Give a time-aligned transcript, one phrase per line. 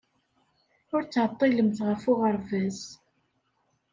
[0.95, 2.79] Ur ttɛeḍḍilemt ɣef uɣerbaz.